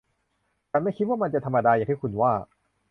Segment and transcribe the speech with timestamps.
[0.69, 2.31] ฉันไม่คิดว่า มันจะไม่ธรรมดาอย่างที่คุณว่า